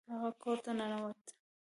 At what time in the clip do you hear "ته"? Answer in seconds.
0.63-0.71